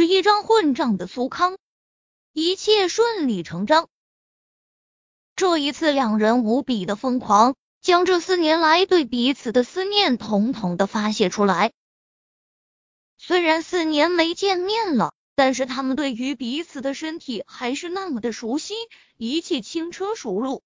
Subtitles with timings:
[0.00, 1.58] 是一张混账的苏康，
[2.32, 3.90] 一切顺理成章。
[5.36, 11.72] 这一次，两人无比的疯狂，将这四年来对彼此的思念统统的发泄出来。
[13.18, 18.72] 虽然四年没见面了，但是他们对于彼此的身体还是那么的熟悉，
[19.18, 20.62] 一切轻车熟路。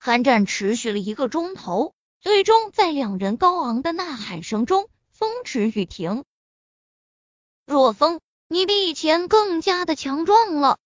[0.00, 6.24] 酣战持续了一个钟头，最终在两人高昂的呐喊声中，风止雨停。
[7.70, 10.80] 若风，你比以前更加的强壮了。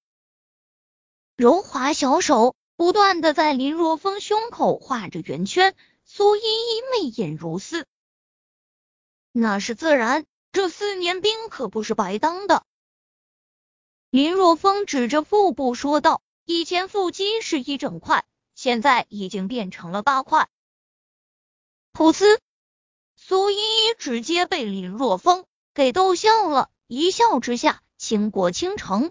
[1.35, 7.87] 柔滑小手不断的在林若风胸口画着圆圈，苏依依媚眼如丝。
[9.33, 12.67] 那是自然，这四年兵可不是白当的。
[14.11, 20.51] 林若风指着腹部说道：“以前腹肌是一整块，现在已经变成了八块。”
[21.95, 22.39] 噗呲，
[23.17, 29.11] 苏依依直接被林若风给逗笑了，一笑之下倾国倾城。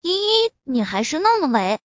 [0.00, 1.80] 依依，你还是那么美。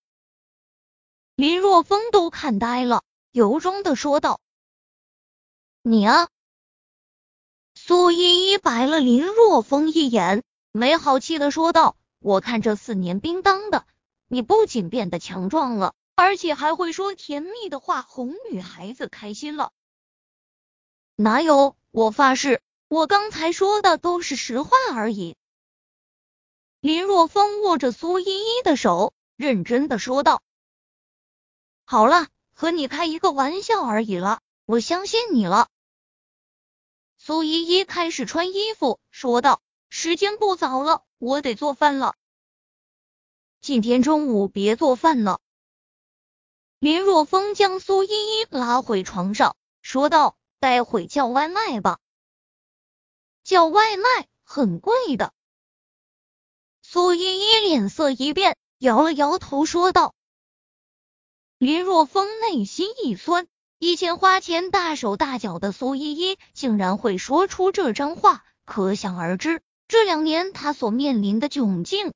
[1.36, 4.40] 林若风都看呆了，由衷的说道
[5.82, 6.28] ：“你啊。”
[7.74, 10.42] 苏依依白了林若风一眼，
[10.72, 13.86] 没好气的说道：“我看这四年兵当的，
[14.28, 19.72] 你不仅变得强壮了，而且还会说甜蜜的话，哄女孩子开心了。
[21.16, 21.76] 哪有？
[21.90, 22.60] 我发誓，
[22.90, 25.36] 我刚才说的都是实话而已。”
[26.82, 30.42] 林若风握着苏依依的手，认真的说道
[31.86, 35.68] ：“好了，和你开一个玩笑而已了，我相信你了。”
[37.16, 42.16] 苏依依开始穿衣服，说道：“时间不早了，我得做饭了。
[43.60, 45.38] 今天中午别做饭了。”
[46.80, 52.00] 林若风将苏依依拉回床上，说道：“待会叫外卖吧，
[53.44, 55.32] 叫外卖很贵的。”
[56.82, 60.14] 苏依依脸色一变，摇了摇头，说道
[61.58, 63.46] ：“林若风内心一酸。”
[63.82, 72.12] 以前花钱大手大脚的苏依依，竟然会说出这张话，可想而知这两年他所面临的窘境。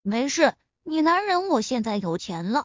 [0.00, 2.64] 没事，你男人我现在有钱了。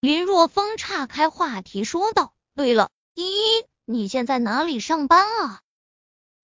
[0.00, 5.60] 林若风岔开话题说道：“对了，依依，你现在哪里上班啊？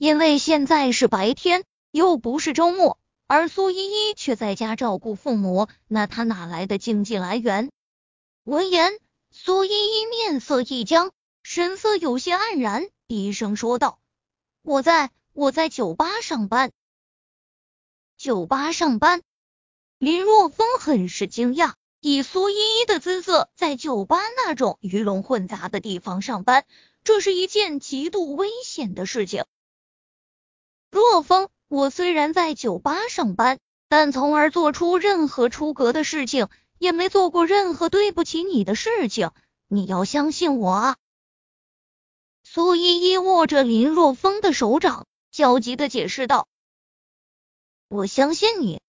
[0.03, 2.99] 因为现在是白天，又不是周末，
[3.29, 7.71] 而苏依依却在家照顾父母，那她哪来的经济来源？”
[8.43, 8.99] 闻言。
[9.31, 11.13] 苏依依面色一僵，
[11.45, 14.01] 神色有些黯然，低声说道
[14.63, 16.73] ：“我在我在酒吧上班。”
[18.19, 19.23] 酒吧上班，
[19.99, 21.75] 林若风很是惊讶。
[22.01, 26.67] 以苏依依的姿色，在酒吧那种鱼龙混杂的地方上班，
[27.05, 29.45] 这是一件极度危险的事情。
[30.93, 33.59] 若风，我虽然在酒吧上班，
[33.89, 36.49] 但从而做出任何出格的事情。
[36.79, 39.31] 也没做过任何对不起你的事情，
[39.69, 40.97] 你要相信我啊！
[42.43, 46.49] 苏依依握着林若风的手掌，焦急的解释道
[47.87, 48.81] ：“我相信你。”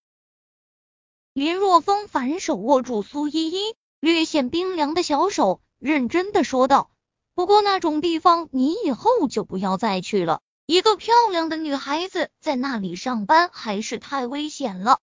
[1.34, 6.90] 林若风反手握住苏依依略显冰凉的小手，认真的说道
[7.35, 15.00] ：“不过那种地方你以后就不要再去了，一个漂亮的女孩子在那里上班还是太危险了。”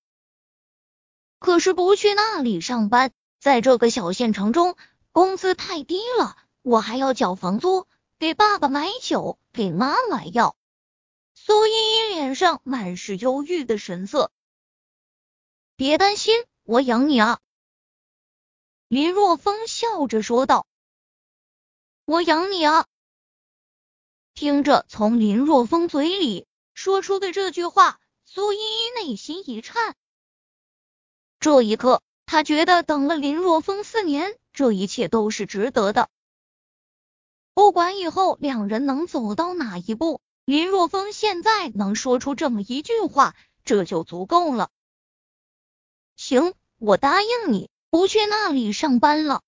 [1.38, 4.76] 可是不去那里上班，在这个小县城中，
[5.10, 7.86] 工资太低了，我还要缴房租，
[8.18, 10.54] 给爸爸买酒，给妈买药。
[11.34, 14.30] 苏依依脸上满是忧郁的神色。
[15.76, 17.40] 别担心，我养你啊！
[18.88, 20.66] 林若风笑着说道
[22.04, 22.86] ：“我养你啊！”
[24.34, 29.96] 听着从林若风嘴里说出的这句话，苏依依内心一颤。
[31.38, 36.08] 这一刻，他觉得等了林若风四年，这一切都是值得的。
[37.54, 43.34] 不管以后两人能走到哪一步，林若风现在能说出这么一句话，
[43.64, 44.70] 这就足够了。
[46.16, 49.42] 行，我答应你，不去那里上班了。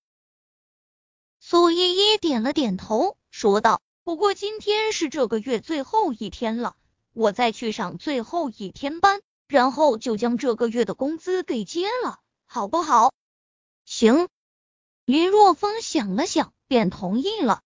[1.41, 6.77] 苏依依点了点头，说道：“不过今天是这个月最后一天了，
[7.13, 13.13] 我再去上最后一天班。”然后就将这个月的工资给结了，好不好？
[13.85, 14.31] 行。
[15.05, 17.61] 林若风想了想，便同意了。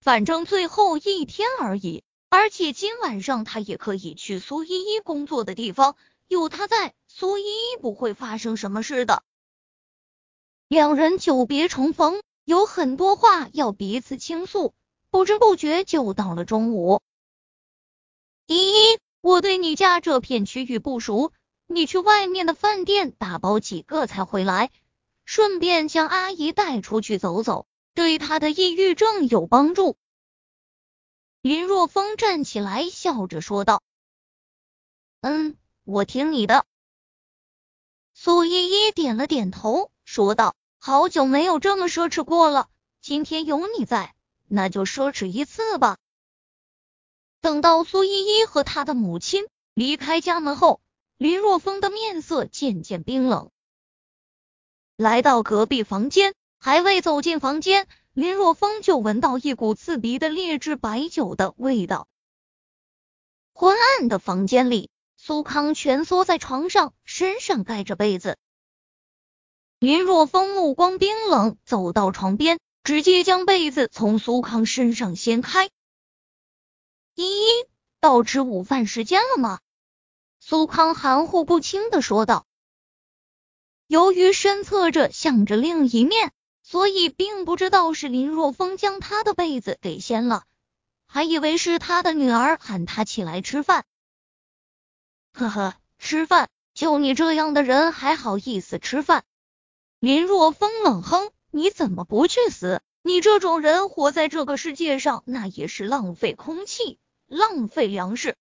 [0.00, 5.96] 反正最后一天而已，而且今晚上他也可以去苏依依工作的地方，
[6.28, 9.24] 有他在，苏依依不会发生什么事的。
[10.68, 14.74] 两人久别重逢，有很多话要彼此倾诉，
[15.10, 17.00] 不知不觉就到了中午。
[18.46, 21.32] 依依，我对你家这片区域不熟，
[21.66, 24.70] 你去外面的饭店打包几个菜回来，
[25.24, 29.96] 顺便将阿姨带出去走走，对她的抑郁症有帮助。
[31.42, 33.82] 林若风站起来，笑着说道
[35.22, 36.64] ：“嗯，我听你的。”
[38.12, 42.68] 苏依依点了点头，说道：“好久没有这么奢侈过了，
[43.00, 44.15] 今天有你在，
[44.48, 45.98] 那就奢侈一次吧。”
[47.40, 50.80] 等到苏依依和她的母亲离开家门后，
[51.16, 53.50] 林若风的面色渐渐冰冷。
[54.96, 62.08] 来到隔壁房间，还未走进房间，林若风就闻到一股刺鼻的劣质白酒的味道。
[63.52, 68.38] 昏暗的房间里，苏康蜷缩在床上，身上盖着被子。
[69.78, 75.68] 林若风目光冰冷，走到床边，直接将被子从苏康身上掀开。
[77.16, 77.48] 依依，
[77.98, 79.58] 到吃午饭时间了吗？
[80.38, 82.46] 苏康含糊不清的说道。
[83.88, 90.44] 由于身侧着向着另一面，所以并不知道是林若风将他的被子给掀了，
[91.08, 93.84] 还以为是他的女儿喊他起来吃饭。
[95.32, 96.48] 呵呵，吃饭？
[96.72, 99.24] 就你这样的人还好意思吃饭？
[99.98, 102.82] 林若风冷哼，你怎么不去死？
[103.00, 106.98] 你这种人活在这个世界上，那也是浪费空气。
[107.26, 108.36] 浪费粮食。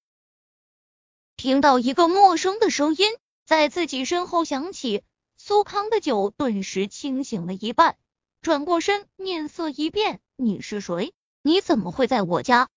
[1.38, 3.08] 听到一个陌生的声音
[3.46, 5.02] 在自己身后响起，
[5.38, 7.96] 苏康的酒顿时清醒了一半，
[8.42, 11.14] 转过身，面色一变：“你是谁？
[11.42, 12.68] 你怎么会在我家？”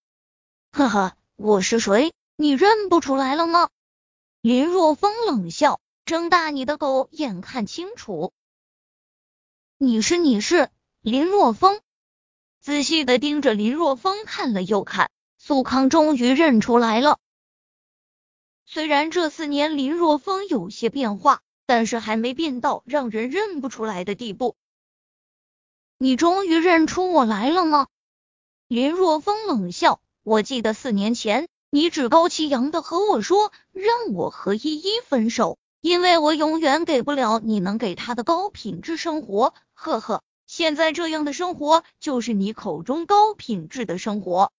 [0.71, 2.13] 呵呵，我是谁？
[2.37, 3.71] 你认不出来了吗？
[4.41, 8.33] 林若风冷笑，睁大你的狗眼看清楚。
[9.81, 10.71] 你是你是
[11.03, 11.81] 林若风，
[12.61, 15.09] 仔细的盯着林若风看了又看。
[15.39, 17.21] 苏康终于认出来了，
[18.67, 24.57] 虽然这四年林若风有些变化，但是还没变到让人认不出来的地步。
[25.97, 27.87] 你终于认出我来了吗？
[28.67, 39.55] 林若风冷笑，我记得四年前你趾高气扬的和我说，让我和依依分手，因为我永远给不了你能给他的高品质生活。
[39.75, 44.53] 呵呵，现在这样的生活就是你口中高品质的生活。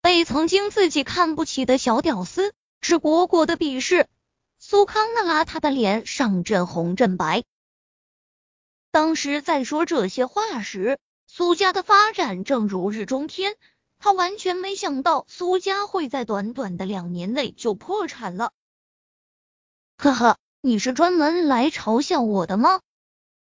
[0.00, 4.06] 被曾经自己看不起的小屌丝直果果的鄙视，
[4.58, 7.42] 苏康那邋遢的脸上阵红阵白。
[8.92, 13.56] 当时在说这些话时，苏家的发展正如日中天，
[13.98, 18.52] 他完全没想到苏家会在短短的两年内就破产了。
[19.98, 22.80] 呵呵，你是专门来嘲笑我的吗？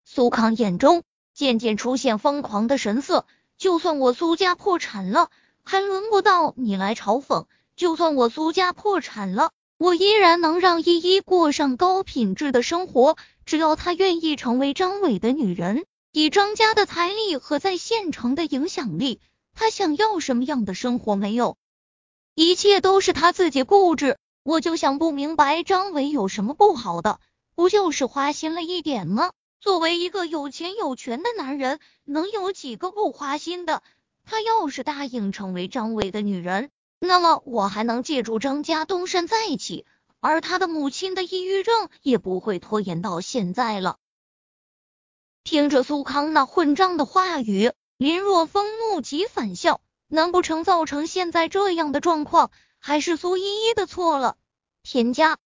[0.04, 1.02] 苏康眼中
[1.34, 3.26] 渐渐出现疯狂的神色，
[3.58, 5.31] 就算我苏家破产了。
[5.64, 7.46] 还轮不到你来嘲讽。
[7.76, 13.16] 就算我苏家破产了，我依然能让依依过上高品质的生活。
[13.46, 19.20] 只要她愿意成为张伟的女人，以张家的财力和在县城的影响力，
[19.55, 21.56] 她想要什么样的生活没有？
[22.34, 24.19] 一切都是她自己固执。
[24.44, 27.20] 我就想不明白，张伟有什么不好的？
[27.54, 29.30] 不就是花心了一点吗？
[29.60, 33.84] 作为一个有钱有权的男人，能有几个不花心的？
[34.24, 39.86] 他要是答应成为张伟的女人，那么我还能借助张家东山再起，
[40.19, 43.98] 而他的母亲的抑郁症也不会拖延到现在了。
[45.44, 52.50] 听着苏康那混账的话语，林若风怒极反笑，难不成造成现在这样的状况
[52.84, 54.36] 还是苏依依的错了？
[54.82, 55.39] 田家